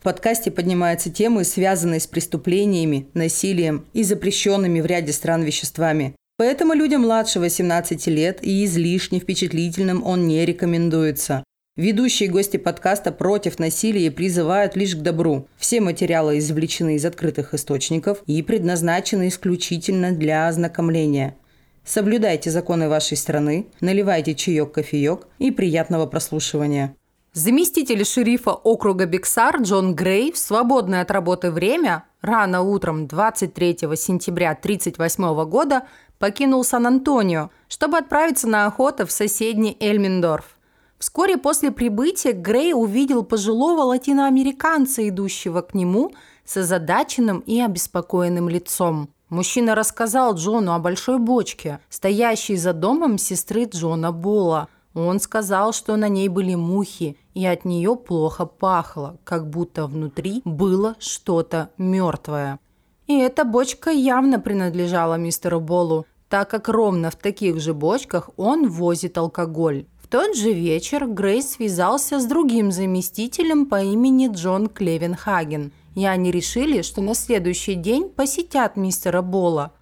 [0.00, 6.14] В подкасте поднимаются темы, связанные с преступлениями, насилием и запрещенными в ряде стран веществами.
[6.38, 11.44] Поэтому людям младше 18 лет и излишне впечатлительным он не рекомендуется.
[11.76, 15.46] Ведущие гости подкаста против насилия призывают лишь к добру.
[15.58, 21.36] Все материалы извлечены из открытых источников и предназначены исключительно для ознакомления.
[21.84, 26.96] Соблюдайте законы вашей страны, наливайте чаек-кофеек и приятного прослушивания.
[27.32, 34.50] Заместитель шерифа округа Биксар Джон Грей в свободное от работы время рано утром 23 сентября
[34.50, 35.86] 1938 года
[36.18, 40.56] покинул Сан-Антонио, чтобы отправиться на охоту в соседний Эльминдорф.
[40.98, 46.12] Вскоре после прибытия Грей увидел пожилого латиноамериканца, идущего к нему
[46.44, 49.08] с озадаченным и обеспокоенным лицом.
[49.28, 54.68] Мужчина рассказал Джону о большой бочке, стоящей за домом сестры Джона Бола.
[54.94, 60.42] Он сказал, что на ней были мухи, и от нее плохо пахло, как будто внутри
[60.44, 62.58] было что-то мертвое.
[63.06, 68.68] И эта бочка явно принадлежала мистеру Болу, так как ровно в таких же бочках он
[68.68, 76.04] возит алкоголь тот же вечер Грейс связался с другим заместителем по имени Джон Клевенхаген, и
[76.04, 79.72] они решили, что на следующий день посетят мистера Бола.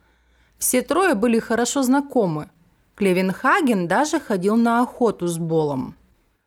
[0.59, 2.51] Все трое были хорошо знакомы.
[2.99, 5.95] Клевенхаген даже ходил на охоту с Болом.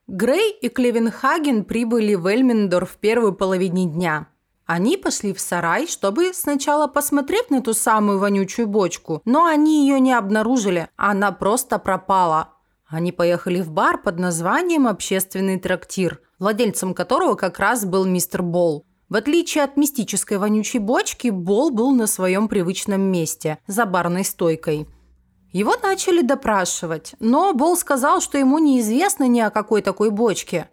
[0.08, 4.28] Грей и Клевенхаген прибыли в Эльминдор в первой половине дня.
[4.66, 10.00] Они пошли в сарай, чтобы сначала посмотреть на ту самую вонючую бочку, но они ее
[10.00, 12.50] не обнаружили, она просто пропала–
[12.92, 18.86] они поехали в бар под названием «Общественный трактир», владельцем которого как раз был мистер Болл.
[19.08, 24.88] В отличие от мистической вонючей бочки, Бол был на своем привычном месте, за барной стойкой.
[25.52, 30.70] Его начали допрашивать, но Бол сказал, что ему неизвестно ни о какой такой бочке.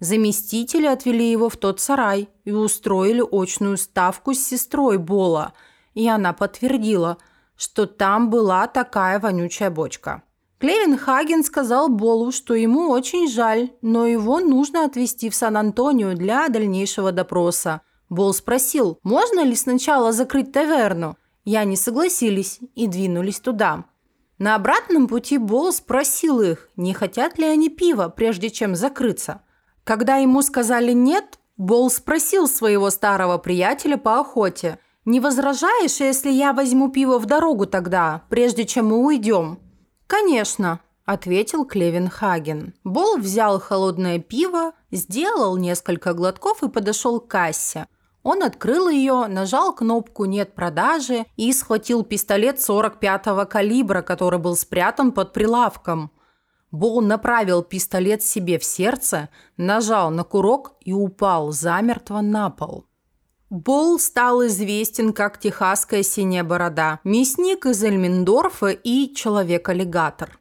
[0.00, 5.52] Заместители отвели его в тот сарай и устроили очную ставку с сестрой Бола,
[5.92, 7.18] и она подтвердила,
[7.56, 10.22] что там была такая вонючая бочка.
[10.58, 16.48] Клевин Хаген сказал Болу, что ему очень жаль, но его нужно отвезти в Сан-Антонио для
[16.48, 17.82] дальнейшего допроса.
[18.08, 21.16] Бол спросил, можно ли сначала закрыть таверну.
[21.44, 23.84] Я не согласились и двинулись туда.
[24.44, 29.40] На обратном пути Бол спросил их, не хотят ли они пива, прежде чем закрыться.
[29.84, 36.52] Когда ему сказали «нет», Бол спросил своего старого приятеля по охоте, «Не возражаешь, если я
[36.52, 39.60] возьму пиво в дорогу тогда, прежде чем мы уйдем?»
[40.06, 42.74] «Конечно»,– ответил Клевин Хаген.
[42.84, 47.86] Бол взял холодное пиво, сделал несколько глотков и подошел к кассе.
[48.24, 55.12] Он открыл ее, нажал кнопку «Нет продажи» и схватил пистолет 45-го калибра, который был спрятан
[55.12, 56.10] под прилавком.
[56.70, 62.86] Бол направил пистолет себе в сердце, нажал на курок и упал замертво на пол.
[63.50, 70.40] Бол стал известен как техасская синяя борода, мясник из Эльминдорфа и человек-аллигатор.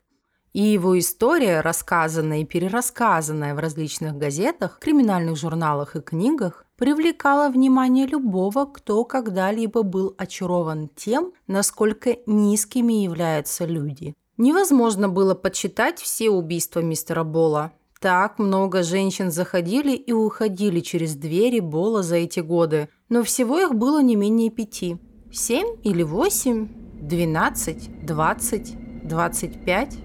[0.53, 8.05] И его история, рассказанная и перерассказанная в различных газетах, криминальных журналах и книгах, привлекала внимание
[8.05, 14.13] любого, кто когда-либо был очарован тем, насколько низкими являются люди.
[14.37, 21.61] Невозможно было подсчитать все убийства мистера Бола, так много женщин заходили и уходили через двери
[21.61, 24.97] Бола за эти годы, но всего их было не менее пяти.
[25.31, 26.67] Семь или восемь,
[26.99, 28.75] двенадцать, двадцать,
[29.07, 29.97] двадцать пять.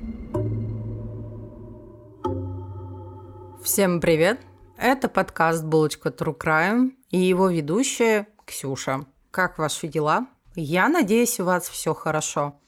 [3.63, 4.41] Всем привет!
[4.77, 9.05] Это подкаст «Булочка True Crime» и его ведущая Ксюша.
[9.31, 10.27] Как ваши дела?
[10.55, 12.61] Я надеюсь, у вас все хорошо.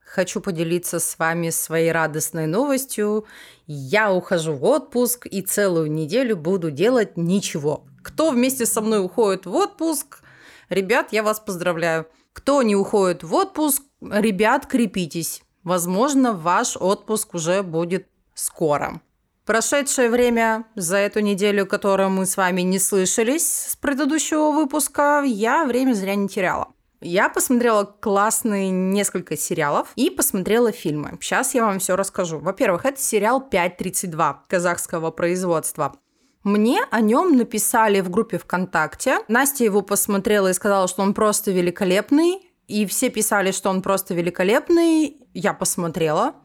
[0.00, 3.24] Хочу поделиться с вами своей радостной новостью.
[3.66, 7.86] Я ухожу в отпуск и целую неделю буду делать ничего.
[8.02, 10.22] Кто вместе со мной уходит в отпуск?
[10.68, 12.06] Ребят, я вас поздравляю.
[12.32, 15.41] Кто не уходит в отпуск, ребят, крепитесь.
[15.64, 19.00] Возможно, ваш отпуск уже будет скоро.
[19.44, 25.64] Прошедшее время, за эту неделю, которую мы с вами не слышались с предыдущего выпуска, я
[25.64, 26.68] время зря не теряла.
[27.00, 31.18] Я посмотрела классные несколько сериалов и посмотрела фильмы.
[31.20, 32.38] Сейчас я вам все расскажу.
[32.38, 35.96] Во-первых, это сериал 5.32 казахского производства.
[36.44, 39.18] Мне о нем написали в группе ВКонтакте.
[39.26, 42.51] Настя его посмотрела и сказала, что он просто великолепный.
[42.72, 45.18] И все писали, что он просто великолепный.
[45.34, 46.36] Я посмотрела.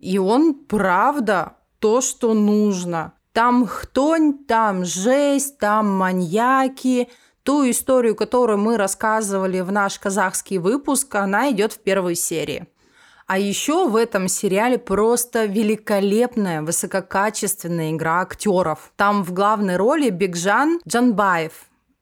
[0.00, 3.12] И он, правда, то, что нужно.
[3.32, 7.08] Там хтонь, там жесть, там маньяки,
[7.44, 12.66] Ту историю, которую мы рассказывали в наш казахский выпуск, она идет в первой серии.
[13.28, 18.92] А еще в этом сериале просто великолепная, высококачественная игра актеров.
[18.96, 21.52] Там в главной роли Бигжан Джанбаев.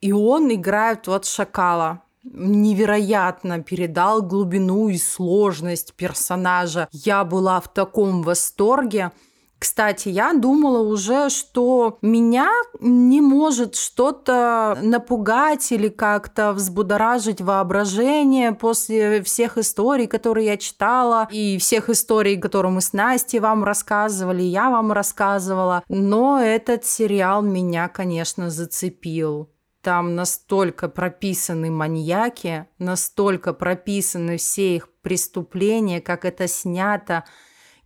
[0.01, 6.89] И он играет вот шакала невероятно передал глубину и сложность персонажа.
[6.93, 9.13] Я была в таком восторге.
[9.59, 12.51] Кстати, я думала уже, что меня
[12.81, 21.59] не может что-то напугать или как-то взбудоражить воображение после всех историй, которые я читала, и
[21.59, 25.83] всех историй, которые мы с Настей вам рассказывали, я вам рассказывала.
[25.91, 29.51] Но этот сериал меня, конечно, зацепил.
[29.83, 37.25] Там настолько прописаны маньяки, настолько прописаны все их преступления, как это снято.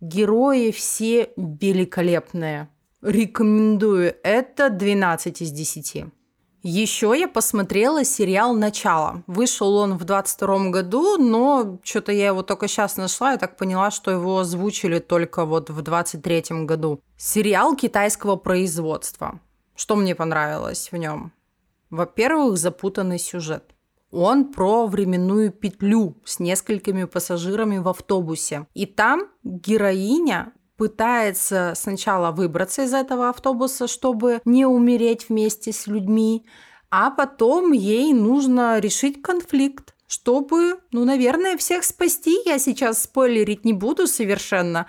[0.01, 2.69] Герои все великолепные.
[3.01, 4.15] Рекомендую.
[4.23, 6.05] Это 12 из 10.
[6.67, 9.21] Еще я посмотрела сериал «Начало».
[9.27, 13.91] Вышел он в 22 году, но что-то я его только сейчас нашла и так поняла,
[13.91, 16.99] что его озвучили только вот в 23 году.
[17.15, 19.39] Сериал китайского производства.
[19.75, 21.34] Что мне понравилось в нем?
[21.95, 23.63] Во-первых, запутанный сюжет.
[24.11, 28.67] Он про временную петлю с несколькими пассажирами в автобусе.
[28.73, 36.45] И там героиня пытается сначала выбраться из этого автобуса, чтобы не умереть вместе с людьми,
[36.91, 42.41] а потом ей нужно решить конфликт, чтобы, ну, наверное, всех спасти.
[42.45, 44.87] Я сейчас спойлерить не буду совершенно,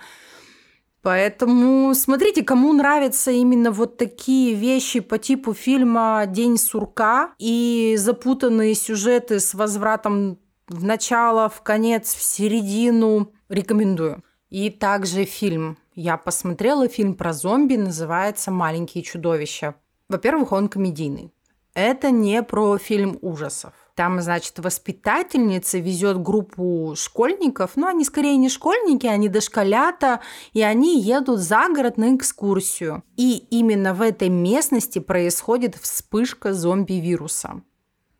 [1.07, 8.75] Поэтому смотрите, кому нравятся именно вот такие вещи по типу фильма «День сурка» и запутанные
[8.75, 10.37] сюжеты с возвратом
[10.67, 14.21] в начало, в конец, в середину, рекомендую.
[14.49, 15.77] И также фильм.
[15.95, 19.75] Я посмотрела фильм про зомби, называется «Маленькие чудовища».
[20.09, 21.31] Во-первых, он комедийный.
[21.77, 23.71] Это не про фильм ужасов.
[23.93, 30.21] Там, значит, воспитательница везет группу школьников, но они скорее не школьники, они дошколята,
[30.53, 33.03] и они едут за город на экскурсию.
[33.15, 37.61] И именно в этой местности происходит вспышка зомби-вируса.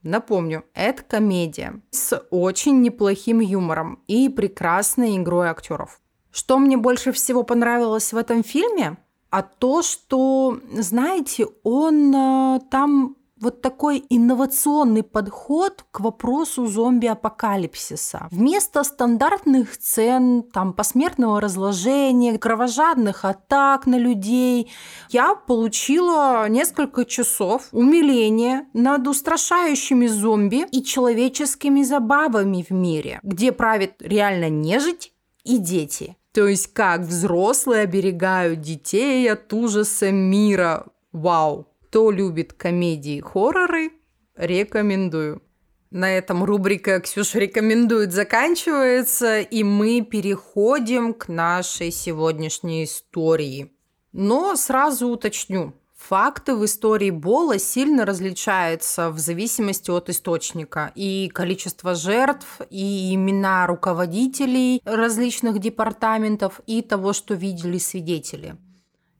[0.03, 5.99] Напомню, это комедия с очень неплохим юмором и прекрасной игрой актеров.
[6.29, 8.97] Что мне больше всего понравилось в этом фильме?
[9.31, 18.27] А то, что, знаете, он э, там вот такой инновационный подход к вопросу зомби-апокалипсиса.
[18.31, 24.71] Вместо стандартных сцен, там, посмертного разложения, кровожадных атак на людей,
[25.09, 33.95] я получила несколько часов умиления над устрашающими зомби и человеческими забавами в мире, где правит
[33.99, 35.13] реально нежить
[35.43, 36.17] и дети.
[36.33, 40.85] То есть как взрослые оберегают детей от ужаса мира.
[41.11, 41.67] Вау!
[41.89, 43.91] Кто любит комедии хорроры,
[44.35, 45.41] рекомендую.
[45.89, 53.71] На этом рубрика «Ксюша рекомендует» заканчивается, и мы переходим к нашей сегодняшней истории.
[54.11, 60.91] Но сразу уточню, Факты в истории Бола сильно различаются в зависимости от источника.
[60.93, 68.57] И количество жертв, и имена руководителей различных департаментов, и того, что видели свидетели.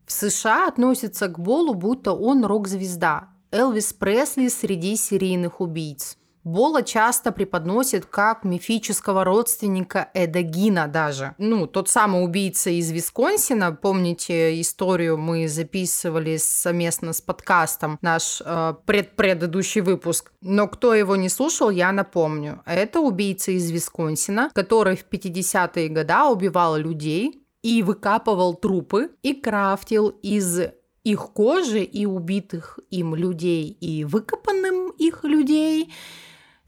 [0.07, 3.27] В США относятся к Болу, будто он рок-звезда.
[3.51, 6.18] Элвис Пресли среди серийных убийц.
[6.45, 11.36] Бола часто преподносит как мифического родственника Эда Гина даже.
[11.38, 18.75] Ну, тот самый убийца из Висконсина, помните историю мы записывали совместно с подкастом, наш э,
[18.86, 20.31] предпредыдущий выпуск.
[20.39, 22.62] Но кто его не слушал, я напомню.
[22.65, 30.10] Это убийца из Висконсина, который в 50-е годы убивал людей, и выкапывал трупы и крафтил
[30.10, 30.60] из
[31.04, 35.94] их кожи и убитых им людей и выкопанным их людей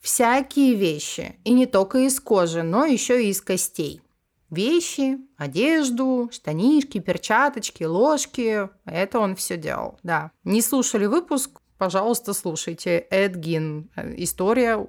[0.01, 1.35] всякие вещи.
[1.43, 4.01] И не только из кожи, но еще и из костей.
[4.49, 8.69] Вещи, одежду, штанишки, перчаточки, ложки.
[8.85, 10.31] Это он все делал, да.
[10.43, 11.59] Не слушали выпуск?
[11.77, 12.97] Пожалуйста, слушайте.
[13.09, 13.91] Эдгин.
[14.17, 14.87] История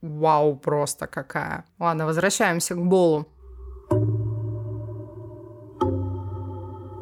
[0.00, 1.64] вау просто какая.
[1.78, 3.26] Ладно, возвращаемся к Болу.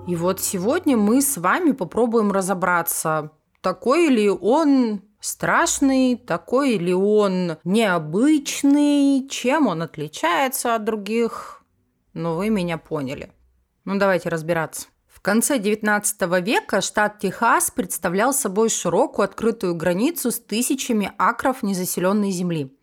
[0.09, 7.59] И вот сегодня мы с вами попробуем разобраться, такой ли он страшный, такой ли он
[7.63, 11.63] необычный, чем он отличается от других.
[12.15, 13.33] Но вы меня поняли.
[13.85, 14.87] Ну давайте разбираться.
[15.09, 22.31] В конце XIX века штат Техас представлял собой широкую открытую границу с тысячами акров незаселенной
[22.31, 22.75] земли.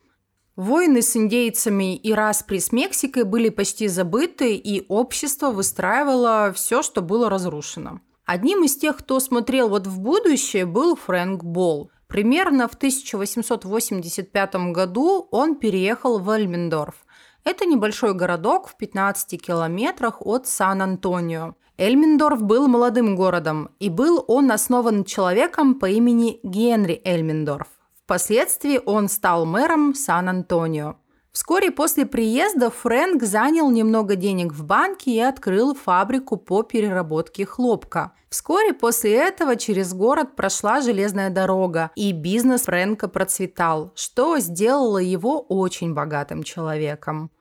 [0.55, 7.01] Войны с индейцами и распри с Мексикой были почти забыты, и общество выстраивало все, что
[7.01, 7.99] было разрушено.
[8.25, 11.91] Одним из тех, кто смотрел вот в будущее, был Фрэнк Болл.
[12.07, 16.95] Примерно в 1885 году он переехал в Эльмендорф.
[17.43, 21.55] Это небольшой городок в 15 километрах от Сан-Антонио.
[21.77, 27.67] Эльминдорф был молодым городом, и был он основан человеком по имени Генри Эльминдорф.
[28.05, 30.97] Впоследствии он стал мэром Сан-Антонио.
[31.31, 38.13] Вскоре после приезда Фрэнк занял немного денег в банке и открыл фабрику по переработке хлопка.
[38.29, 45.39] Вскоре после этого через город прошла железная дорога, и бизнес Фрэнка процветал, что сделало его
[45.39, 47.31] очень богатым человеком.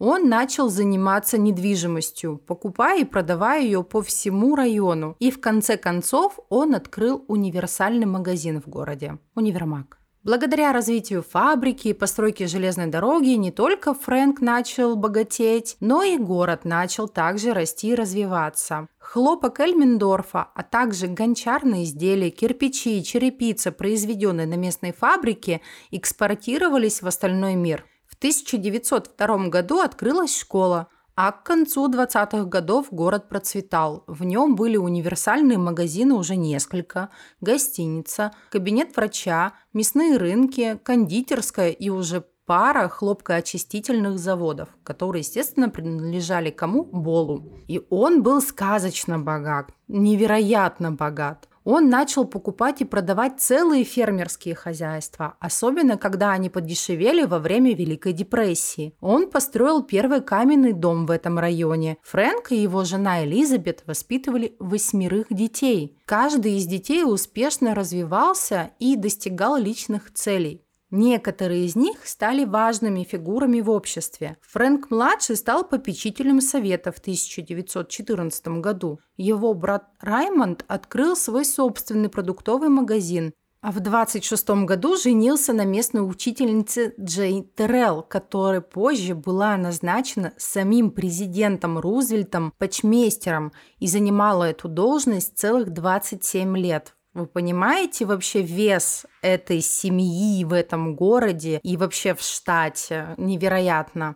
[0.00, 5.14] Он начал заниматься недвижимостью, покупая и продавая ее по всему району.
[5.18, 9.98] И в конце концов он открыл универсальный магазин в городе– универмаг.
[10.22, 16.64] Благодаря развитию фабрики и постройке железной дороги не только Фрэнк начал богатеть, но и город
[16.64, 18.88] начал также расти и развиваться.
[18.98, 27.06] Хлопок Эльминдорфа, а также гончарные изделия, кирпичи и черепица, произведенные на местной фабрике, экспортировались в
[27.06, 27.84] остальной мир.
[28.20, 30.88] В 1902 году открылась школа–
[31.22, 34.04] а к концу 20-х годов город процветал.
[34.06, 37.10] В нем были универсальные магазины уже несколько,
[37.42, 46.84] гостиница, кабинет врача, мясные рынки, кондитерская и уже пара хлопкоочистительных заводов, которые, естественно, принадлежали кому?
[46.84, 47.52] Болу.
[47.68, 55.36] И он был сказочно богат, невероятно богат он начал покупать и продавать целые фермерские хозяйства,
[55.38, 58.94] особенно когда они подешевели во время Великой депрессии.
[59.00, 61.98] Он построил первый каменный дом в этом районе.
[62.02, 65.96] Фрэнк и его жена Элизабет воспитывали восьмерых детей.
[66.06, 70.64] Каждый из детей успешно развивался и достигал личных целей.
[70.90, 74.36] Некоторые из них стали важными фигурами в обществе.
[74.42, 78.98] Фрэнк-младший стал попечителем совета в 1914 году.
[79.16, 83.32] Его брат Раймонд открыл свой собственный продуктовый магазин,
[83.62, 90.90] а в 26 году женился на местной учительнице Джей Террелл, которая позже была назначена самим
[90.90, 96.94] президентом Рузвельтом почмейстером и занимала эту должность целых 27 лет.
[97.12, 103.14] Вы понимаете вообще вес этой семьи в этом городе и вообще в штате?
[103.16, 104.14] Невероятно.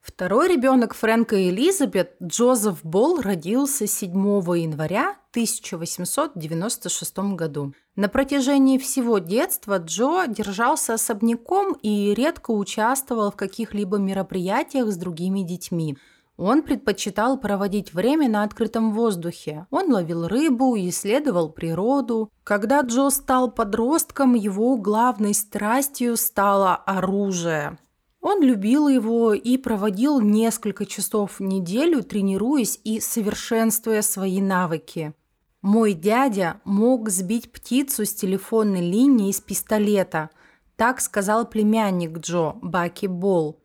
[0.00, 4.12] Второй ребенок Фрэнка и Элизабет, Джозеф Болл, родился 7
[4.56, 7.72] января 1896 году.
[7.96, 15.40] На протяжении всего детства Джо держался особняком и редко участвовал в каких-либо мероприятиях с другими
[15.40, 15.98] детьми–
[16.42, 19.66] он предпочитал проводить время на открытом воздухе.
[19.70, 22.30] Он ловил рыбу исследовал природу.
[22.44, 27.78] Когда Джо стал подростком, его главной страстью стало оружие.
[28.20, 35.12] Он любил его и проводил несколько часов в неделю, тренируясь и совершенствуя свои навыки.
[35.60, 40.30] Мой дядя мог сбить птицу с телефонной линии из пистолета,
[40.76, 43.61] так сказал племянник Джо, Баки Болл.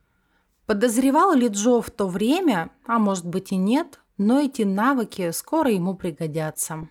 [0.67, 5.71] Подозревал ли Джо в то время, а может быть и нет, но эти навыки скоро
[5.71, 6.89] ему пригодятся.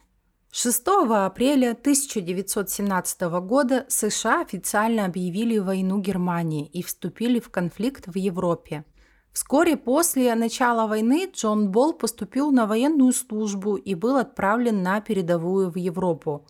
[0.50, 8.86] 6 апреля 1917 года США официально объявили войну Германии и вступили в конфликт в Европе.
[9.32, 15.70] Вскоре после начала войны Джон Болл поступил на военную службу и был отправлен на передовую
[15.70, 16.46] в Европу.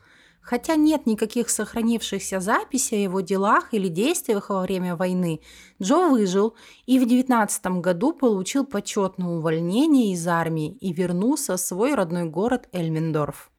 [0.46, 5.40] Хотя нет никаких сохранившихся записей о его делах или действиях во время войны,
[5.82, 6.54] Джо выжил
[6.86, 12.68] и в 19 году получил почетное увольнение из армии и вернулся в свой родной город
[12.72, 13.50] Эльминдорф.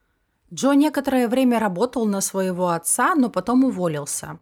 [0.53, 4.39] Джо некоторое время работал на своего отца, но потом уволился.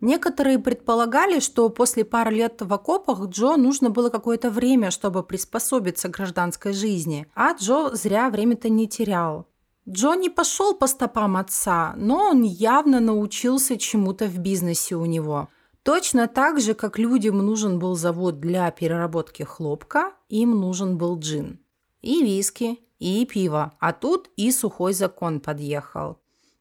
[0.00, 6.08] Некоторые предполагали, что после пары лет в окопах Джо нужно было какое-то время, чтобы приспособиться
[6.08, 9.47] к гражданской жизни, а Джо зря время-то не терял.
[9.88, 15.48] Джонни пошел по стопам отца, но он явно научился чему-то в бизнесе у него.
[15.82, 21.60] Точно так же, как людям нужен был завод для переработки хлопка, им нужен был джин.
[22.02, 26.18] И виски, и пиво, а тут и сухой закон подъехал.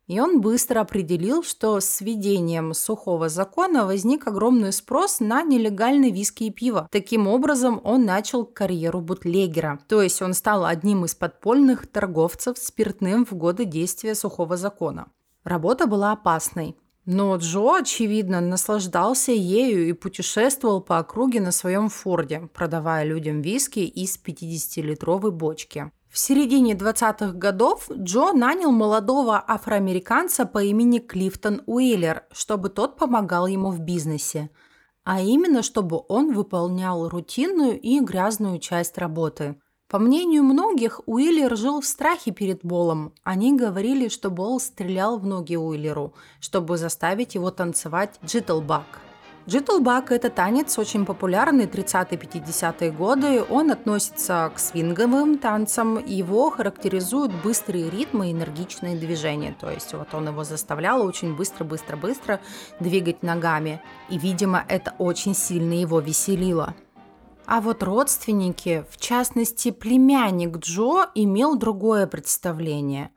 [0.07, 6.45] И он быстро определил, что с введением сухого закона возник огромный спрос на нелегальные виски
[6.45, 6.87] и пиво.
[6.91, 9.79] Таким образом, он начал карьеру бутлегера.
[9.89, 15.11] То есть он стал одним из подпольных торговцев спиртным в годы действия сухого закона.
[15.43, 16.77] Работа была опасной.
[17.05, 23.79] Но Джо, очевидно, наслаждался ею и путешествовал по округе на своем форде, продавая людям виски
[23.79, 25.91] из 50-литровой бочки.
[26.09, 33.45] В середине 20-х годов Джо нанял молодого афроамериканца по имени Клифтон Уиллер, чтобы тот помогал
[33.45, 34.49] ему в бизнесе,
[35.03, 39.59] а именно, чтобы он выполнял рутинную и грязную часть работы.
[39.89, 43.13] По мнению многих, Уиллер жил в страхе перед Болом.
[43.23, 48.85] Они говорили, что Бол стрелял в ноги Уиллеру, чтобы заставить его танцевать джитлбак.
[49.49, 53.41] Джитлбак– это танец очень популярный 30-50-е годы.
[53.49, 56.03] Он относится к свинговым танцам.
[56.05, 59.55] Его характеризуют быстрые ритмы и энергичные движения.
[59.57, 62.41] То есть вот он его заставлял очень быстро-быстро-быстро
[62.81, 63.81] двигать ногами.
[64.09, 66.75] И, видимо, это очень сильно его веселило.
[67.45, 73.11] А вот родственники, в частности племянник Джо, имел другое представление.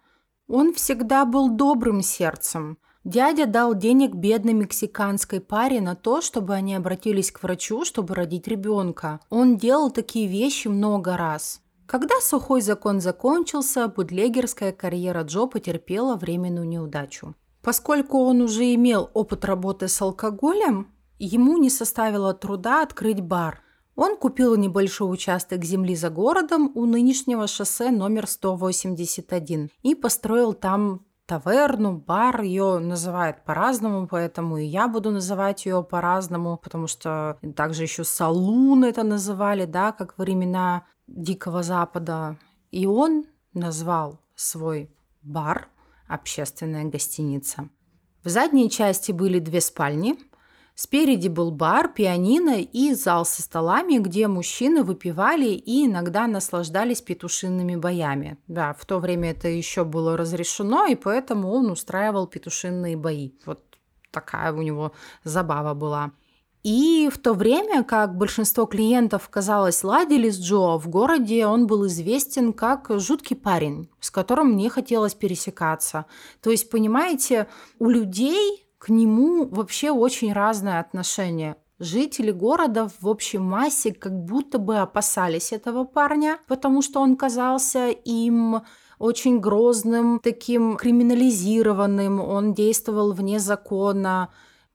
[0.46, 6.74] Он всегда был добрым сердцем– Дядя дал денег бедной мексиканской паре на то, чтобы они
[6.74, 9.20] обратились к врачу, чтобы родить ребенка.
[9.30, 11.62] Он делал такие вещи много раз.
[11.86, 17.34] Когда сухой закон закончился, будлегерская карьера Джо потерпела временную неудачу.
[17.62, 20.88] Поскольку он уже имел опыт работы с алкоголем,
[21.18, 23.62] ему не составило труда открыть бар.
[23.96, 31.04] Он купил небольшой участок земли за городом у нынешнего шоссе номер 181 и построил там
[31.30, 37.84] таверну, бар, ее называют по-разному, поэтому и я буду называть ее по-разному, потому что также
[37.84, 42.36] еще салун это называли, да, как времена Дикого Запада.
[42.72, 44.90] И он назвал свой
[45.22, 45.68] бар
[46.08, 47.68] общественная гостиница.
[48.24, 50.18] В задней части были две спальни–
[50.82, 57.76] Спереди был бар, пианино и зал со столами, где мужчины выпивали и иногда наслаждались петушиными
[57.76, 58.38] боями.
[58.48, 63.32] Да, в то время это еще было разрешено, и поэтому он устраивал петушиные бои.
[63.44, 63.62] Вот
[64.10, 66.12] такая у него забава была.
[66.62, 71.86] И в то время, как большинство клиентов, казалось, ладили с Джо, в городе он был
[71.88, 76.06] известен как жуткий парень, с которым не хотелось пересекаться.
[76.40, 81.56] То есть, понимаете, у людей к нему вообще очень разное отношение.
[81.78, 87.88] Жители города в общей массе как будто бы опасались этого парня, потому что он казался
[87.90, 88.62] им
[88.98, 94.30] очень грозным, таким криминализированным, он действовал вне закона,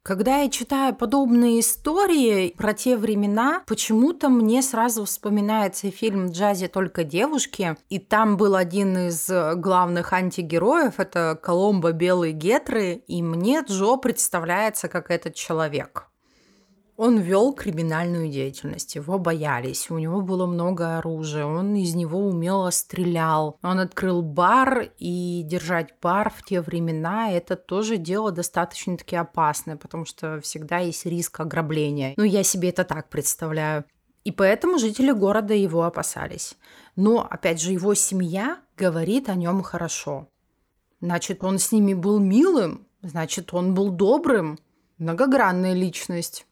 [0.06, 7.04] когда я читаю подобные истории про те времена, почему-то мне сразу вспоминается фильм «Джазе только
[7.04, 13.96] девушки», и там был один из главных антигероев, это Коломбо Белый Гетры, и мне Джо
[13.96, 16.08] представляется как этот человек.
[16.98, 22.70] Он вел криминальную деятельность, его боялись, у него было много оружия, он из него умело
[22.70, 23.58] стрелял.
[23.62, 30.06] Он открыл бар, и держать бар в те времена это тоже дело достаточно-таки опасное, потому
[30.06, 32.14] что всегда есть риск ограбления.
[32.16, 33.84] Ну, я себе это так представляю.
[34.24, 36.58] И поэтому жители города его опасались.
[36.96, 40.30] Но, опять же, его семья говорит о нем хорошо.
[41.02, 44.58] Значит, он с ними был милым, значит, он был добрым,
[44.98, 46.48] многогранная личность.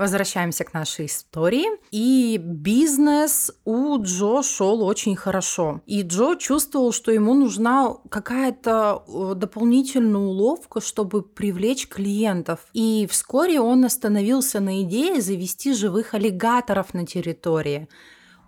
[0.00, 1.66] Возвращаемся к нашей истории.
[1.90, 5.82] И бизнес у Джо шел очень хорошо.
[5.84, 12.60] И Джо чувствовал, что ему нужна какая-то э, дополнительная уловка, чтобы привлечь клиентов.
[12.72, 17.86] И вскоре он остановился на идее завести живых аллигаторов на территории.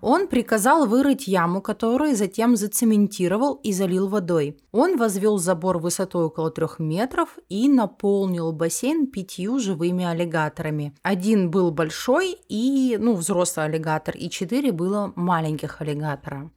[0.02, 4.58] Он приказал вырыть яму, которую затем зацементировал и залил водой.
[4.72, 10.92] Он возвел забор высотой около трех метров и наполнил бассейн пятью живыми аллигаторами.
[11.02, 16.50] Один был большой и, ну, взрослый аллигатор, и четыре было маленьких аллигатора.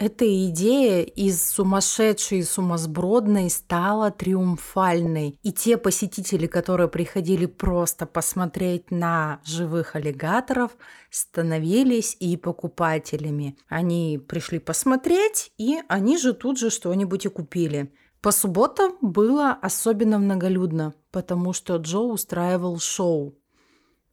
[0.00, 5.38] Эта идея из сумасшедшей и сумасбродной стала триумфальной.
[5.42, 10.70] И те посетители, которые приходили просто посмотреть на живых аллигаторов,
[11.10, 13.58] становились и покупателями.
[13.68, 17.92] Они пришли посмотреть, и они же тут же что-нибудь и купили.
[18.22, 23.34] По субботам было особенно многолюдно, потому что Джо устраивал шоу.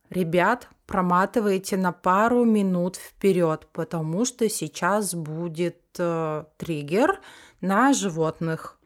[0.10, 7.20] Ребят, проматывайте на пару минут вперед, потому что сейчас будет э, триггер
[7.62, 8.80] на животных.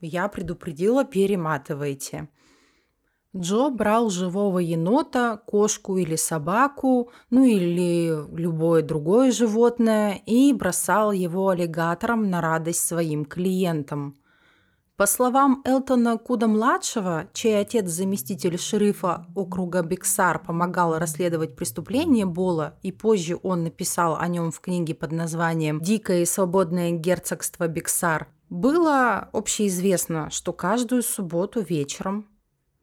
[0.00, 2.28] Я предупредила, перематывайте.
[3.36, 11.50] Джо брал живого енота, кошку или собаку, ну или любое другое животное и бросал его
[11.50, 14.16] аллигатором на радость своим клиентам.
[14.98, 22.90] По словам Элтона Куда-младшего, чей отец заместитель шерифа округа Биксар помогал расследовать преступление Бола, и
[22.90, 29.28] позже он написал о нем в книге под названием «Дикое и свободное герцогство Биксар», было
[29.32, 32.26] общеизвестно, что каждую субботу вечером,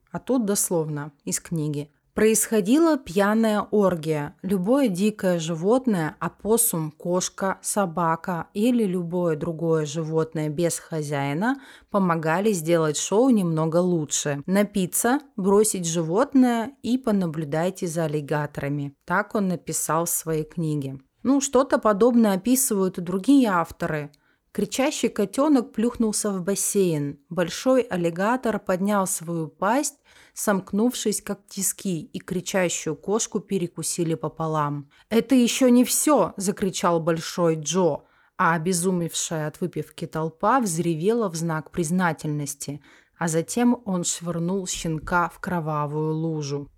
[0.09, 4.37] а тут дословно из книги, Происходила пьяная оргия.
[4.41, 11.59] Любое дикое животное, опоссум, кошка, собака или любое другое животное без хозяина
[11.91, 14.41] помогали сделать шоу немного лучше.
[14.45, 18.95] Напиться, бросить животное и понаблюдайте за аллигаторами.
[19.03, 20.99] Так он написал в своей книге.
[21.21, 24.09] Ну, что-то подобное описывают и другие авторы–
[24.55, 27.19] Кричащий котенок плюхнулся в бассейн.
[27.27, 29.97] Большой аллигатор поднял свою пасть,
[30.33, 34.89] сомкнувшись как тиски, и кричащую кошку перекусили пополам.
[35.09, 38.03] «Это еще не все!»– закричал Большой Джо,
[38.37, 42.81] а обезумевшая от выпивки толпа взревела в знак признательности,
[43.17, 46.69] а затем он швырнул щенка в кровавую лужу.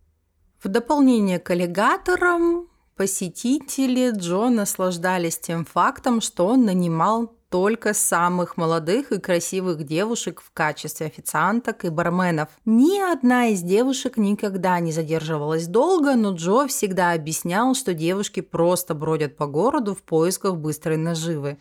[0.63, 9.11] В дополнение к аллигаторам посетители Джо наслаждались тем фактом, что он нанимал только самых молодых
[9.11, 12.49] и красивых девушек в качестве официанток и барменов.
[12.65, 18.93] Ни одна из девушек никогда не задерживалась долго, но Джо всегда объяснял, что девушки просто
[18.93, 21.57] бродят по городу в поисках быстрой наживы.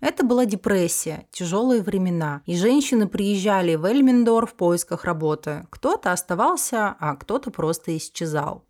[0.00, 5.66] Это была депрессия, тяжелые времена, и женщины приезжали в Эльминдор в поисках работы.
[5.68, 8.64] Кто-то оставался, а кто-то просто исчезал.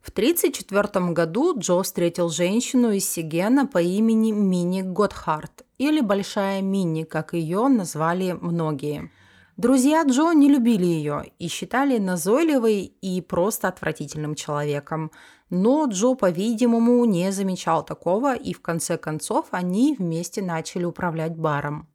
[0.00, 7.04] В 1934 году Джо встретил женщину из Сигена по имени Мини Готхарт, или Большая Мини,
[7.04, 9.10] как ее назвали многие.
[9.58, 15.10] Друзья Джо не любили ее и считали назойливой и просто отвратительным человеком.
[15.50, 21.89] Но Джо, по-видимому, не замечал такого, и в конце концов они вместе начали управлять баром.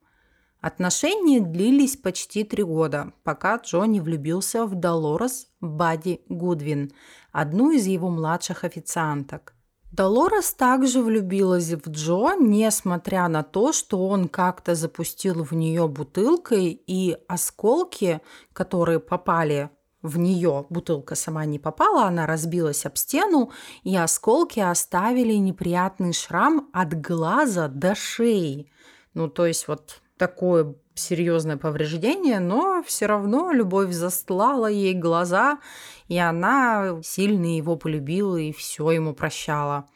[0.66, 6.92] Отношения длились почти три года, пока Джо не влюбился в Долорес Бади Гудвин,
[7.32, 9.54] одну из его младших официанток.
[9.92, 16.82] Долорес также влюбилась в Джо, несмотря на то, что он как-то запустил в нее бутылкой,
[16.88, 19.70] и осколки, которые попали
[20.02, 23.52] в нее, бутылка сама не попала, она разбилась об стену,
[23.84, 28.72] и осколки оставили неприятный шрам от глаза до шеи.
[29.14, 35.60] Ну, то есть вот такое серьезное повреждение, но все равно любовь застлала ей глаза,
[36.08, 39.90] и она сильно его полюбила и все ему прощала.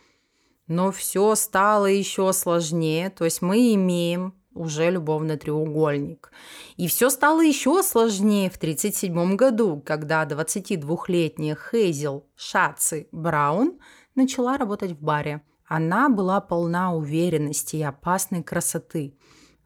[0.67, 6.31] Но все стало еще сложнее, то есть мы имеем уже любовный треугольник.
[6.75, 13.79] И все стало еще сложнее в 1937 году, когда 22-летняя Хейзел Шаци Браун
[14.15, 15.41] начала работать в баре.
[15.65, 19.15] Она была полна уверенности и опасной красоты–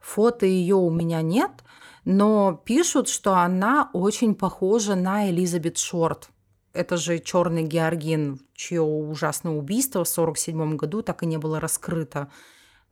[0.03, 1.63] Фото ее у меня нет,
[2.03, 6.29] но пишут, что она очень похожа на Элизабет Шорт.
[6.73, 12.29] Это же черный георгин, чье ужасное убийство в 1947 году так и не было раскрыто.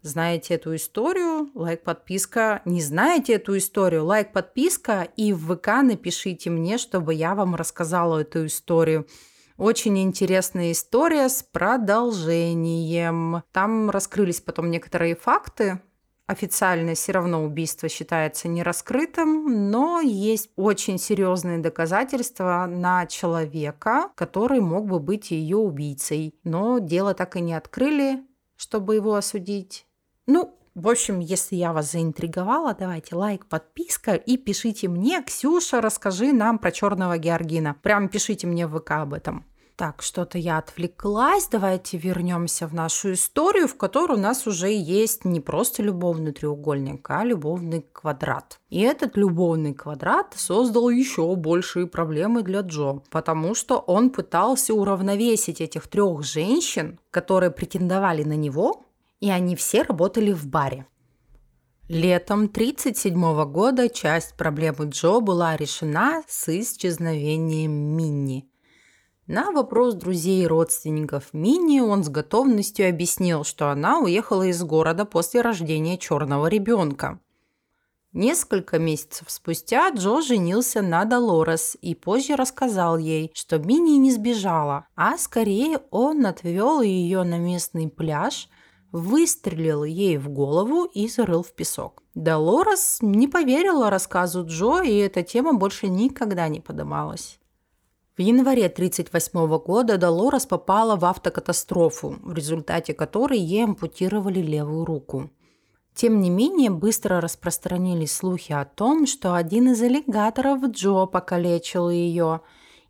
[0.01, 1.51] Знаете эту историю?
[1.53, 2.61] Лайк, подписка.
[2.63, 4.05] Не знаете эту историю?
[4.05, 5.09] Лайк, подписка.
[5.17, 9.05] И в ВК напишите мне, чтобы я вам рассказала эту историю.
[9.57, 13.43] Очень интересная история с продолжением.
[13.51, 15.81] Там раскрылись потом некоторые факты,
[16.31, 24.87] официально все равно убийство считается нераскрытым, но есть очень серьезные доказательства на человека, который мог
[24.87, 26.33] бы быть ее убийцей.
[26.43, 28.23] Но дело так и не открыли,
[28.55, 29.85] чтобы его осудить.
[30.25, 36.31] Ну, в общем, если я вас заинтриговала, давайте лайк, подписка и пишите мне, Ксюша, расскажи
[36.31, 37.75] нам про черного Георгина.
[37.81, 39.45] Прям пишите мне в ВК об этом.
[39.81, 41.47] Так, что-то я отвлеклась.
[41.47, 47.09] Давайте вернемся в нашу историю, в которой у нас уже есть не просто любовный треугольник,
[47.09, 48.59] а любовный квадрат.
[48.69, 55.61] И этот любовный квадрат создал еще большие проблемы для Джо, потому что он пытался уравновесить
[55.61, 58.85] этих трех женщин, которые претендовали на него,
[59.19, 60.85] и они все работали в баре.
[61.89, 68.47] Летом 1937 года часть проблемы Джо была решена с исчезновением Минни–
[69.31, 75.05] на вопрос друзей и родственников Мини он с готовностью объяснил, что она уехала из города
[75.05, 77.17] после рождения черного ребенка.
[78.11, 84.87] Несколько месяцев спустя Джо женился на Долорес и позже рассказал ей, что Мини не сбежала,
[84.97, 88.49] а скорее он отвел ее на местный пляж,
[88.91, 92.03] выстрелил ей в голову и зарыл в песок.
[92.15, 97.39] Долорес не поверила рассказу Джо, и эта тема больше никогда не подымалась.
[98.21, 105.29] Январе 1938 года Долорес попала в автокатастрофу, в результате которой ей ампутировали левую руку.
[105.93, 112.41] Тем не менее, быстро распространились слухи о том, что один из аллигаторов Джо покалечил ее,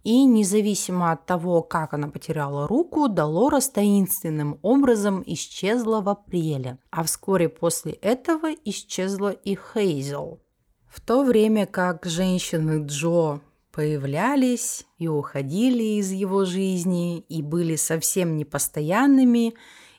[0.03, 7.03] и независимо от того, как она потеряла руку, Долорес таинственным образом исчезла в апреле, а
[7.03, 10.39] вскоре после этого исчезла и Хейзел.
[10.87, 13.39] В то время как женщины Джо
[13.71, 19.53] появлялись и уходили из его жизни и были совсем непостоянными,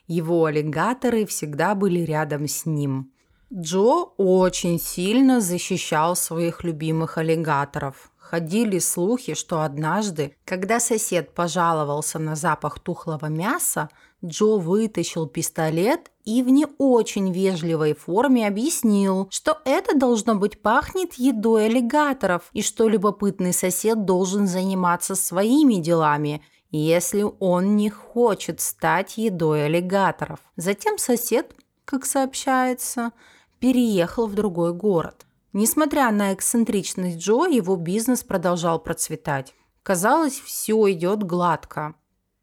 [0.07, 3.11] его аллигаторы всегда были рядом с ним.
[3.53, 8.12] Джо очень сильно защищал своих любимых аллигаторов.
[8.33, 13.89] Ходили слухи, что однажды, когда сосед пожаловался на запах тухлого мяса,
[14.25, 21.13] Джо вытащил пистолет и в не очень вежливой форме объяснил, что это должно быть пахнет
[21.13, 29.15] едой аллигаторов и что любопытный сосед должен заниматься своими делами, если он не хочет стать
[29.19, 30.39] едой аллигаторов.
[30.55, 31.53] Затем сосед,
[31.85, 33.11] как сообщается,
[33.59, 35.27] переехал в другой город.
[35.53, 39.53] Несмотря на эксцентричность Джо, его бизнес продолжал процветать.
[39.83, 41.93] Казалось, все идет гладко.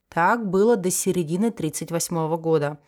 [0.08, 2.78] Так было до середины 1938 года.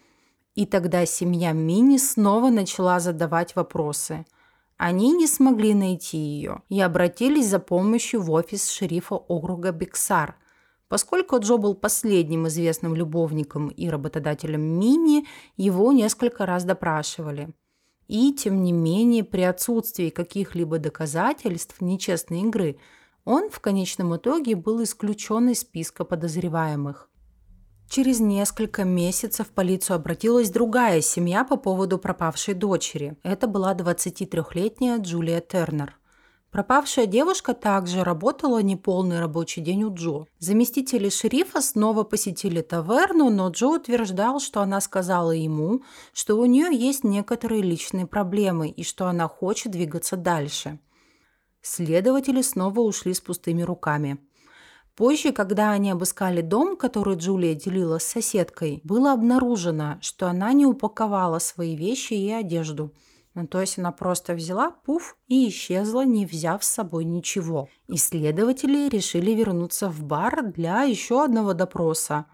[0.54, 4.24] И тогда семья Мини снова начала задавать вопросы.
[4.76, 10.36] Они не смогли найти ее и обратились за помощью в офис шерифа округа Биксар.
[10.88, 17.52] Поскольку Джо был последним известным любовником и работодателем Мини, его несколько раз допрашивали.
[18.08, 22.78] И, тем не менее, при отсутствии каких-либо доказательств нечестной игры,
[23.24, 27.08] он в конечном итоге был исключен из списка подозреваемых.
[27.88, 33.18] Через несколько месяцев в полицию обратилась другая семья по поводу пропавшей дочери.
[33.22, 35.98] Это была 23-летняя Джулия Тернер.
[36.52, 40.26] Пропавшая девушка также работала неполный рабочий день у Джо.
[40.38, 45.80] Заместители шерифа снова посетили таверну, но Джо утверждал, что она сказала ему,
[46.12, 50.78] что у нее есть некоторые личные проблемы и что она хочет двигаться дальше.
[51.62, 54.18] Следователи снова ушли с пустыми руками.
[54.94, 60.66] Позже, когда они обыскали дом, который Джулия делила с соседкой, было обнаружено, что она не
[60.66, 62.92] упаковала свои вещи и одежду–
[63.34, 67.68] ну, то есть она просто взяла пуф и исчезла, не взяв с собой ничего.
[67.88, 72.26] Исследователи решили вернуться в бар для еще одного допроса.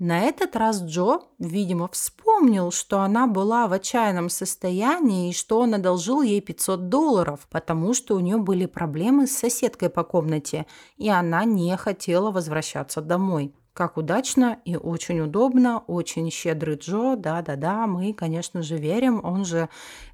[0.00, 5.74] На этот раз Джо, видимо, вспомнил, что она была в отчаянном состоянии и что он
[5.74, 11.10] одолжил ей 500 долларов, потому что у нее были проблемы с соседкой по комнате, и
[11.10, 13.54] она не хотела возвращаться домой.
[13.80, 19.70] Как удачно и очень удобно, очень щедрый Джо, да-да-да, мы, конечно же, верим, он же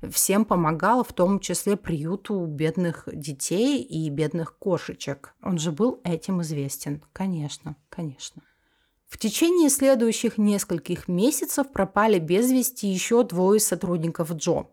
[0.09, 5.35] всем помогал, в том числе приюту бедных детей и бедных кошечек.
[5.43, 8.41] Он же был этим известен, конечно, конечно.
[9.09, 14.67] В течение следующих нескольких месяцев пропали без вести еще двое сотрудников Джо.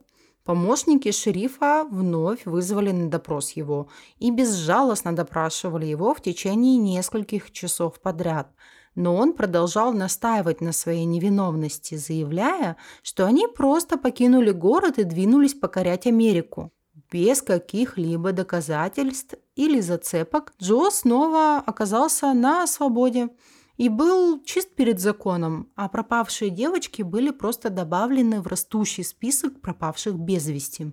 [0.43, 3.87] Помощники шерифа вновь вызвали на допрос его
[4.19, 8.53] и безжалостно допрашивали его в течение нескольких часов подряд.
[8.95, 15.55] Но он продолжал настаивать на своей невиновности, заявляя, что они просто покинули город и двинулись
[15.55, 16.71] покорять Америку.
[17.11, 23.29] Без каких-либо доказательств или зацепок Джо снова оказался на свободе
[23.77, 30.15] и был чист перед законом, а пропавшие девочки были просто добавлены в растущий список пропавших
[30.15, 30.91] без вести.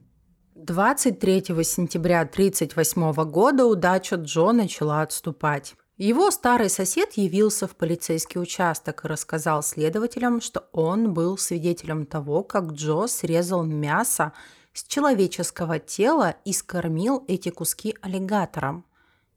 [0.54, 5.74] 23 сентября 1938 года удача Джо начала отступать.
[6.00, 12.42] Его старый сосед явился в полицейский участок и рассказал следователям, что он был свидетелем того,
[12.42, 14.32] как Джо срезал мясо
[14.72, 18.86] с человеческого тела и скормил эти куски аллигаторам.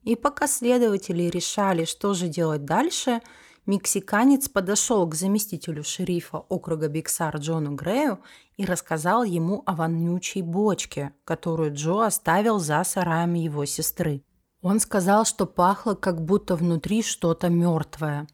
[0.04, 3.22] И пока следователи решали, что же делать дальше,
[3.66, 8.22] мексиканец подошел к заместителю шерифа округа Биксар Джону Грею
[8.56, 14.24] и рассказал ему о вонючей бочке, которую Джо оставил за сараем его сестры.
[14.64, 18.28] Он сказал, что пахло, как будто внутри что-то мертвое.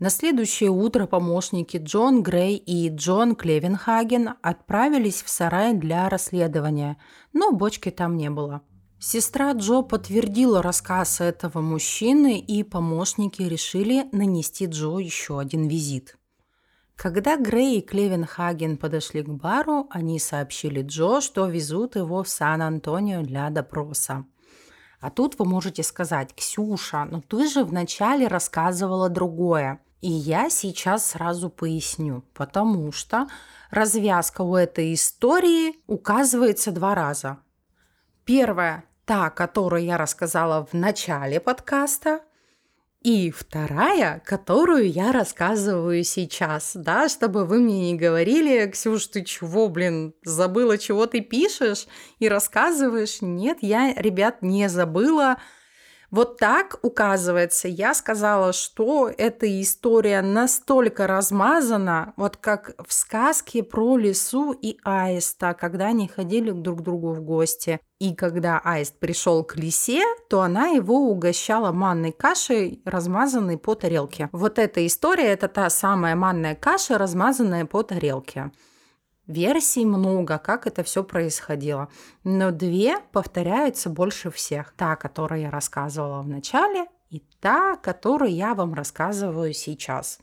[0.00, 6.96] На следующее утро помощники Джон Грей и Джон Клевенхаген отправились в сарай для расследования,
[7.32, 8.62] но бочки там не было.
[8.98, 16.18] Сестра Джо подтвердила рассказ этого мужчины, и помощники решили нанести Джо еще один визит.
[16.96, 23.22] Когда Грей и Клевенхаген подошли к бару, они сообщили Джо, что везут его в Сан-Антонио
[23.22, 24.26] для допроса.
[25.00, 29.80] А тут вы можете сказать, Ксюша, ну ты же вначале рассказывала другое.
[30.02, 33.26] И я сейчас сразу поясню, потому что
[33.70, 37.38] развязка у этой истории указывается два раза.
[38.24, 42.20] Первое та, которую я рассказала в начале подкаста,
[43.02, 49.68] и вторая, которую я рассказываю сейчас, да, чтобы вы мне не говорили, Ксюш, ты чего,
[49.68, 51.86] блин, забыла, чего ты пишешь
[52.18, 53.22] и рассказываешь?
[53.22, 55.38] Нет, я, ребят, не забыла.
[56.10, 63.96] Вот так, указывается, я сказала, что эта история настолько размазана, вот как в сказке про
[63.96, 67.80] лису и аиста, когда они ходили друг к другу в гости.
[68.00, 74.28] И когда аист пришел к лисе, то она его угощала манной кашей, размазанной по тарелке.
[74.32, 78.50] Вот эта история– это та самая манная каша, размазанная по тарелке.
[79.30, 81.88] Версий много, как это все происходило.
[82.24, 84.74] Но две повторяются больше всех.
[84.76, 90.18] Та, которую я рассказывала в начале, и та, которую я вам рассказываю сейчас.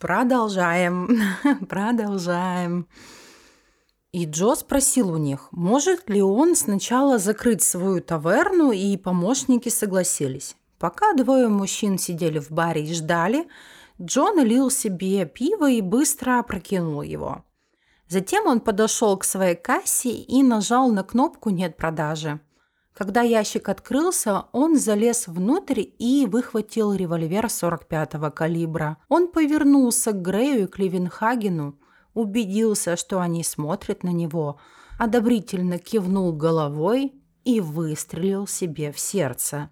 [0.00, 1.20] Продолжаем,
[1.68, 2.88] продолжаем.
[4.10, 10.56] И Джо спросил у них, может ли он сначала закрыть свою таверну, и помощники согласились.
[10.80, 13.46] Пока двое мужчин сидели в баре и ждали,
[14.02, 17.44] Джо налил себе пиво и быстро опрокинул его.
[18.10, 22.40] Затем он подошел к своей кассе и нажал на кнопку «Нет продажи».
[22.92, 28.96] Когда ящик открылся, он залез внутрь и выхватил револьвер 45-го калибра.
[29.08, 31.78] Он повернулся к Грею и Кливенхагену,
[32.12, 34.58] убедился, что они смотрят на него,
[34.98, 39.70] одобрительно кивнул головой и выстрелил себе в сердце.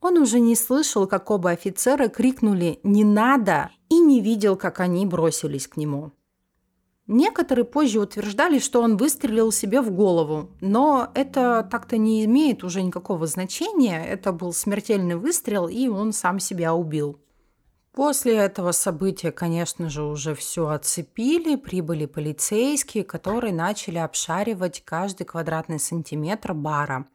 [0.00, 5.06] Он уже не слышал, как оба офицера крикнули «Не надо!» и не видел, как они
[5.06, 6.10] бросились к нему.
[7.08, 12.82] Некоторые позже утверждали, что он выстрелил себе в голову, но это так-то не имеет уже
[12.82, 14.04] никакого значения.
[14.04, 17.20] Это был смертельный выстрел, и он сам себя убил.
[17.92, 25.78] После этого события, конечно же, уже все оцепили, прибыли полицейские, которые начали обшаривать каждый квадратный
[25.78, 27.06] сантиметр бара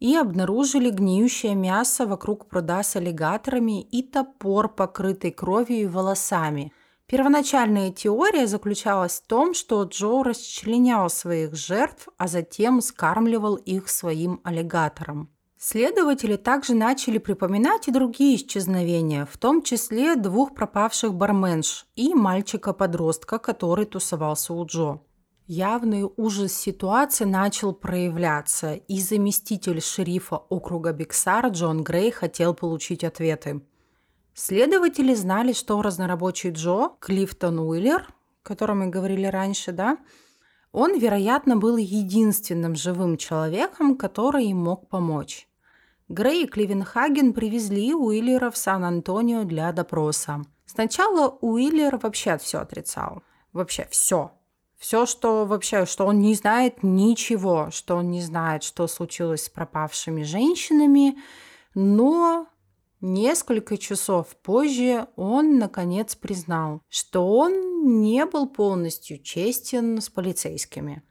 [0.00, 6.72] и обнаружили гниющее мясо вокруг пруда с аллигаторами и топор, покрытый кровью и волосами–
[7.08, 14.40] Первоначальная теория заключалась в том, что Джо расчленял своих жертв, а затем скармливал их своим
[14.42, 15.30] аллигаторам.
[15.56, 23.38] Следователи также начали припоминать и другие исчезновения, в том числе двух пропавших барменш и мальчика-подростка,
[23.38, 25.00] который тусовался у Джо.
[25.46, 33.62] Явный ужас ситуации начал проявляться, и заместитель шерифа округа Биксар Джон Грей хотел получить ответы.
[34.38, 39.96] Следователи знали, что разнорабочий Джо, Клифтон Уиллер, о котором мы говорили раньше, да,
[40.72, 45.48] он, вероятно, был единственным живым человеком, который им мог помочь.
[46.10, 50.42] Грей и Кливенхаген привезли Уиллера в Сан-Антонио для допроса.
[50.66, 53.22] Сначала Уиллер вообще все отрицал.
[53.54, 54.32] Вообще все.
[54.76, 59.48] Все, что вообще, что он не знает ничего, что он не знает, что случилось с
[59.48, 61.16] пропавшими женщинами,
[61.74, 62.48] но
[63.08, 71.04] Несколько часов позже он, наконец, признал, что он не был полностью честен с полицейскими.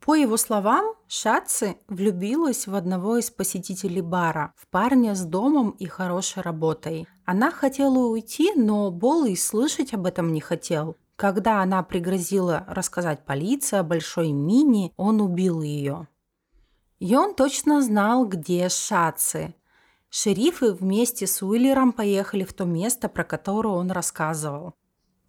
[0.00, 5.84] По его словам, Шатси влюбилась в одного из посетителей бара, в парня с домом и
[5.84, 7.06] хорошей работой.
[7.26, 10.96] Она хотела уйти, но Бол и слышать об этом не хотел.
[11.14, 16.08] Когда она пригрозила рассказать полиции о большой мини, он убил ее.
[17.00, 19.54] И он точно знал, где Шатси,
[20.16, 24.74] Шерифы вместе с Уиллером поехали в то место, про которое он рассказывал.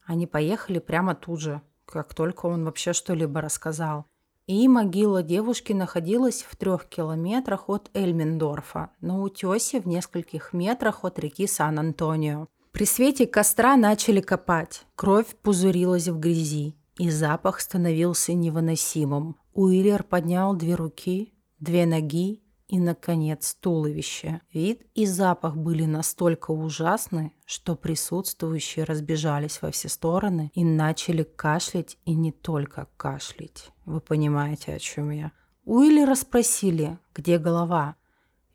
[0.06, 4.06] Они поехали прямо тут же, как только он вообще что-либо рассказал.
[4.46, 11.18] И могила девушки находилась в трех километрах от Эльмендорфа, на утесе в нескольких метрах от
[11.18, 12.46] реки Сан-Антонио.
[12.72, 14.86] При свете костра начали копать.
[14.96, 19.36] Кровь пузырилась в грязи, и запах становился невыносимым.
[19.56, 24.42] Уиллер поднял две руки, две ноги и, наконец, туловище.
[24.52, 31.98] Вид и запах были настолько ужасны, что присутствующие разбежались во все стороны и начали кашлять,
[32.06, 33.72] и не только кашлять.
[33.86, 35.32] Вы понимаете, о чем я?
[35.64, 37.96] Уилли расспросили, где голова,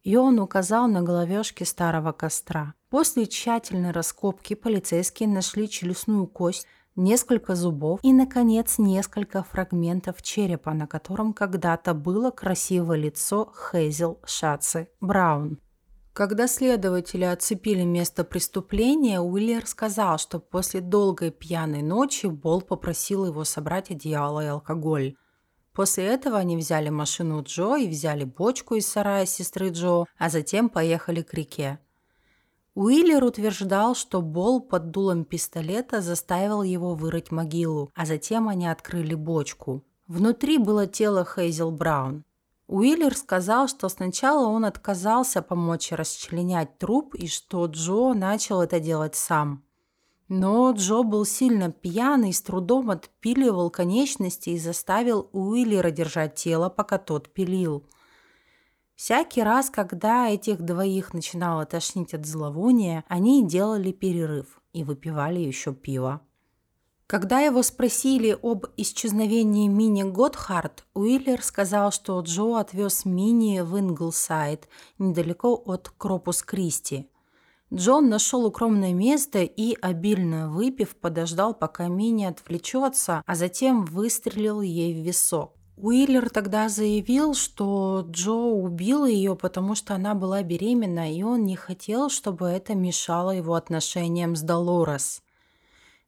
[0.02, 2.74] и он указал на головешки старого костра.
[2.88, 10.86] После тщательной раскопки полицейские нашли челюстную кость, несколько зубов и, наконец, несколько фрагментов черепа, на
[10.86, 15.58] котором когда-то было красивое лицо Хейзел Шатцы Браун.
[16.12, 23.44] Когда следователи оцепили место преступления, Уиллер сказал, что после долгой пьяной ночи Бол попросил его
[23.44, 25.14] собрать одеяло и алкоголь.
[25.72, 30.68] После этого они взяли машину Джо и взяли бочку из сарая сестры Джо, а затем
[30.68, 31.78] поехали к реке.
[32.74, 39.14] Уиллер утверждал, что Бол под дулом пистолета заставил его вырыть могилу, а затем они открыли
[39.14, 39.84] бочку.
[40.06, 42.24] Внутри было тело Хейзел Браун.
[42.68, 49.16] Уиллер сказал, что сначала он отказался помочь расчленять труп и что Джо начал это делать
[49.16, 49.64] сам.
[50.28, 56.98] Но Джо был сильно пьяный, с трудом отпиливал конечности и заставил Уиллера держать тело, пока
[56.98, 57.84] тот пилил–
[59.02, 65.72] Всякий раз, когда этих двоих начинало тошнить от зловония, они делали перерыв и выпивали еще
[65.72, 66.20] пиво.
[67.06, 74.68] Когда его спросили об исчезновении Мини Готхард, Уиллер сказал, что Джо отвез Мини в Инглсайд,
[74.98, 77.08] недалеко от Корпус Кристи.
[77.72, 84.92] Джо нашел укромное место и, обильно выпив, подождал, пока Мини отвлечется, а затем выстрелил ей
[84.92, 85.56] в висок.
[85.82, 91.56] Уиллер тогда заявил, что Джо убил ее, потому что она была беременна, и он не
[91.56, 95.22] хотел, чтобы это мешало его отношениям с Долорес.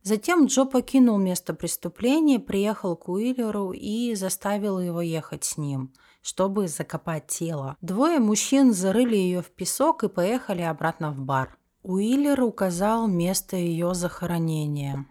[0.03, 6.69] Затем Джо покинул место преступления, приехал к Уиллеру и заставил его ехать с ним, чтобы
[6.69, 7.77] закопать тело.
[7.81, 11.57] Двое мужчин зарыли ее в песок и поехали обратно в бар.
[11.83, 15.07] Уиллер указал место ее захоронения.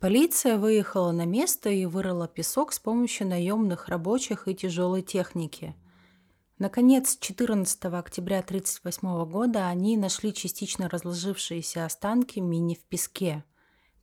[0.00, 5.76] Полиция выехала на место и вырыла песок с помощью наемных рабочих и тяжелой техники.
[6.58, 13.44] Наконец, 14 октября 1938 года они нашли частично разложившиеся останки Мини в песке.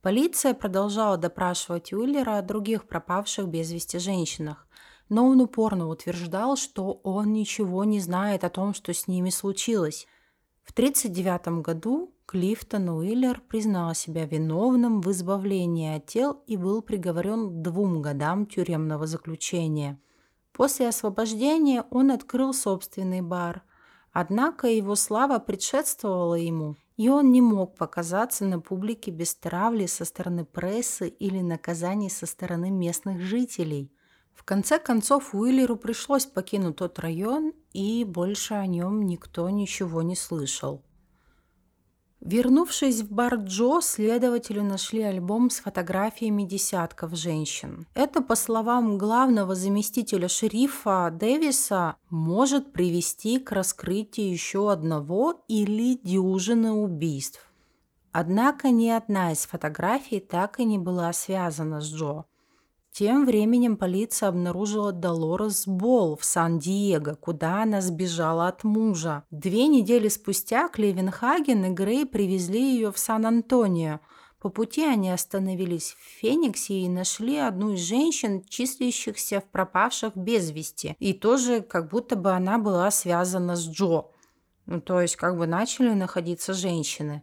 [0.00, 4.68] Полиция продолжала допрашивать Уиллера о других пропавших без вести женщинах,
[5.08, 10.06] но он упорно утверждал, что он ничего не знает о том, что с ними случилось.
[10.62, 17.62] В 1939 году Клифтон Уиллер признал себя виновным в избавлении от тел и был приговорен
[17.62, 19.98] двум годам тюремного заключения.
[20.52, 23.62] После освобождения он открыл собственный бар,
[24.12, 30.04] однако его слава предшествовала ему, и он не мог показаться на публике без травли со
[30.04, 33.90] стороны прессы или наказаний со стороны местных жителей.
[34.34, 40.14] В конце концов Уиллеру пришлось покинуть тот район, и больше о нем никто ничего не
[40.14, 40.82] слышал.
[42.20, 47.86] Вернувшись в бар Джо, следователи нашли альбом с фотографиями десятков женщин.
[47.94, 56.72] Это, по словам главного заместителя шерифа Дэвиса, может привести к раскрытию еще одного или дюжины
[56.72, 57.48] убийств.
[58.10, 62.24] Однако ни одна из фотографий так и не была связана с Джо.
[62.90, 69.24] Тем временем полиция обнаружила Долорес Болл в Сан-Диего, куда она сбежала от мужа.
[69.30, 74.00] Две недели спустя Клевенхаген и Грей привезли ее в Сан-Антонио.
[74.40, 80.50] По пути они остановились в Фениксе и нашли одну из женщин, числящихся в пропавших без
[80.50, 80.96] вести.
[80.98, 84.06] И тоже как будто бы она была связана с Джо.
[84.66, 87.22] Ну, то есть как бы начали находиться женщины.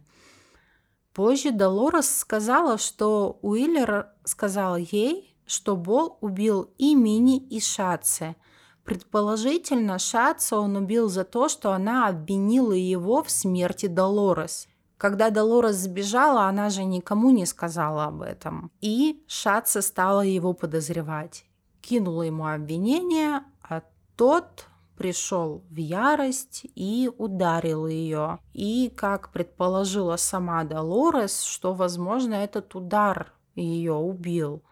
[1.14, 8.36] Позже Долорес сказала, что Уиллер сказал ей, что Бол убил и Мини, и Шаце.
[8.84, 14.68] Предположительно, Шаце он убил за то, что она обвинила его в смерти Долорес.
[14.98, 18.70] Когда Долорес сбежала, она же никому не сказала об этом.
[18.80, 21.44] И Шаце стала его подозревать.
[21.82, 23.82] Кинула ему обвинение, а
[24.16, 24.66] тот
[24.96, 28.38] пришел в ярость и ударил ее.
[28.54, 34.62] И, как предположила сама Долорес, что, возможно, этот удар ее убил.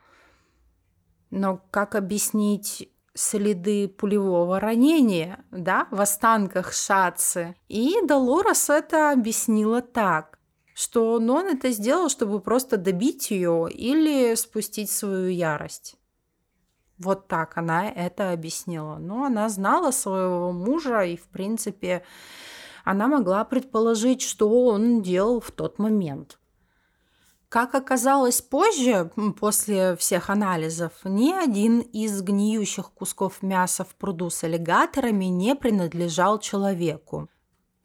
[1.37, 7.57] Но как объяснить следы пулевого ранения, да, в останках Шацы?
[7.67, 10.39] И Долорес это объяснила так,
[10.75, 15.97] что он это сделал, чтобы просто добить ее или спустить свою ярость.
[16.99, 18.99] Вот так она это объяснила.
[18.99, 22.05] Но она знала своего мужа, и, в принципе,
[22.85, 26.39] она могла предположить, что он делал в тот момент.
[27.55, 34.43] Как оказалось позже, после всех анализов, ни один из гниющих кусков мяса в пруду с
[34.43, 37.29] аллигаторами не принадлежал человеку.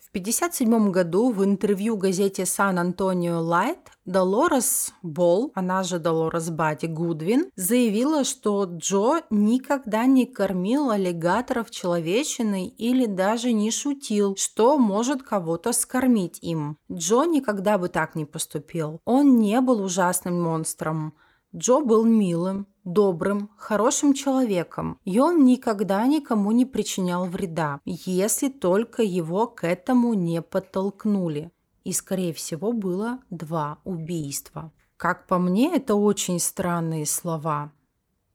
[0.10, 7.52] В 1957 году в интервью газете «Сан-Антонио Лайт» Долорес Болл, она же Долорес Бати Гудвин,
[7.56, 15.74] заявила, что Джо никогда не кормил аллигаторов человечиной или даже не шутил, что может кого-то
[15.74, 16.78] скормить им.
[16.92, 19.02] Джо никогда бы так не поступил.
[19.06, 21.14] Он не был ужасным монстром.
[21.56, 29.04] Джо был милым, добрым, хорошим человеком, и он никогда никому не причинял вреда, если только
[29.04, 31.52] его к этому не подтолкнули.
[31.84, 34.72] И, скорее всего, было два убийства.
[34.98, 37.72] Как по мне, это очень странные слова.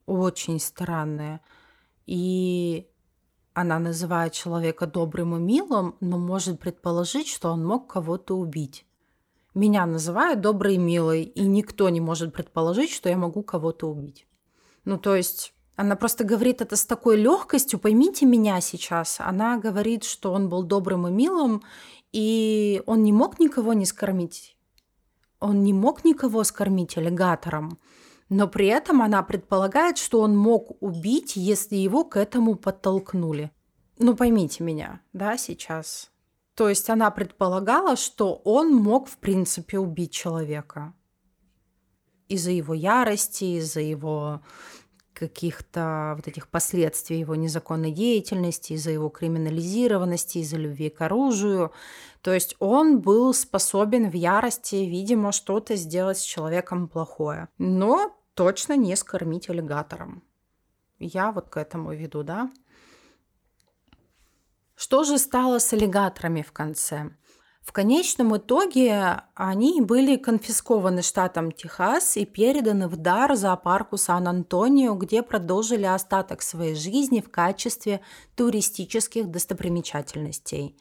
[0.07, 1.41] Очень странные.
[2.07, 2.89] И
[3.53, 8.87] она называет человека добрым и милым, но может предположить, что он мог кого-то убить.
[9.55, 14.27] Меня называют доброй и милой, и никто не может предположить, что я могу кого-то убить.
[14.85, 19.17] Ну, то есть она просто говорит это с такой легкостью, поймите меня сейчас.
[19.19, 21.63] Она говорит, что он был добрым и милым,
[22.13, 24.57] и он не мог никого не скормить.
[25.41, 27.79] Он не мог никого скормить аллигатором.
[28.29, 33.51] Но при этом она предполагает, что он мог убить, если его к этому подтолкнули.
[33.99, 36.11] Ну, поймите меня, да, сейчас.
[36.55, 40.95] То есть она предполагала, что он мог, в принципе, убить человека.
[42.35, 44.41] Из-за его ярости, из-за его
[45.13, 51.73] каких-то вот этих последствий его незаконной деятельности, из-за его криминализированности, из-за любви к оружию.
[52.23, 57.49] То есть он был способен в ярости, видимо, что-то сделать с человеком плохое.
[57.59, 60.25] Но точно не скормить аллигатором.
[60.99, 62.51] Я вот к этому веду, да?
[64.75, 67.11] Что же стало с аллигаторами в конце?
[67.65, 75.23] В конечном итоге они были конфискованы штатом Техас и переданы в дар зоопарку Сан-Антонио, где
[75.23, 78.03] продолжили остаток своей жизни в качестве
[78.37, 80.77] туристических достопримечательностей.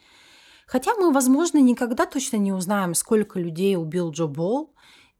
[0.67, 4.73] Хотя мы, возможно, никогда точно не узнаем, сколько людей убил Джо Болл,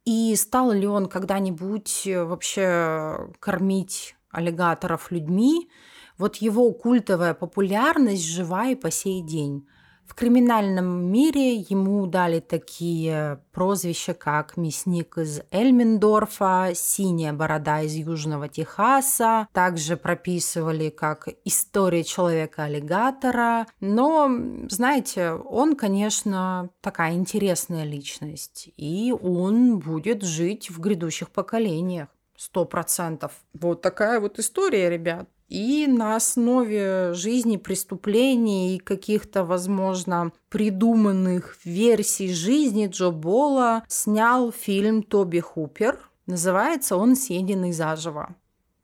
[0.04, 5.70] и стал ли он когда-нибудь вообще кормить аллигаторов людьми,
[6.18, 9.66] вот его культовая популярность жива и по сей день.
[10.06, 18.48] В криминальном мире ему дали такие прозвища, как «Мясник из Эльмендорфа», «Синяя борода из Южного
[18.48, 19.48] Техаса».
[19.54, 23.66] Также прописывали как «История человека-аллигатора».
[23.80, 24.30] Но,
[24.70, 32.10] знаете, он, конечно, такая интересная личность, и он будет жить в грядущих поколениях.
[32.36, 33.32] Сто процентов.
[33.54, 35.30] Вот такая вот история, ребят.
[35.54, 45.04] И на основе жизни преступлений и каких-то, возможно, придуманных версий жизни Джо Бола снял фильм
[45.04, 46.00] Тоби Хупер.
[46.26, 48.36] Называется он «Съеденный заживо».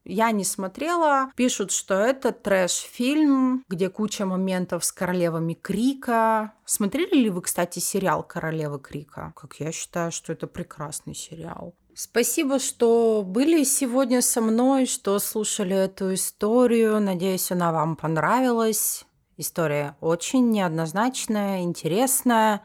[0.05, 1.31] Я не смотрела.
[1.35, 6.53] Пишут, что это трэш-фильм, где куча моментов с королевами Крика.
[6.65, 9.33] Смотрели ли вы, кстати, сериал «Королевы Крика»?
[9.35, 11.73] Как я считаю, что это прекрасный сериал.
[12.01, 17.01] Спасибо, что были сегодня со мной, что слушали эту историю.
[17.01, 19.05] Надеюсь, она вам понравилась.
[19.35, 22.61] История очень неоднозначная, интересная.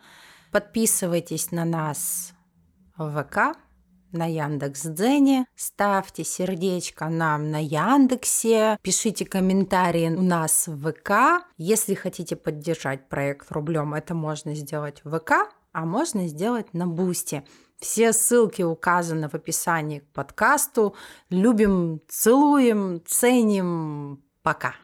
[0.53, 2.33] Подписывайтесь на нас
[2.97, 3.59] в ВК,
[4.13, 11.45] на Яндекс Дзене, ставьте сердечко нам на Яндексе, пишите комментарии у нас в ВК.
[11.57, 17.43] Если хотите поддержать проект рублем, это можно сделать в ВК, а можно сделать на Boosty.
[17.79, 20.95] Все ссылки указаны в описании к подкасту.
[21.31, 24.23] Любим, целуем, ценим.
[24.43, 24.75] Пока.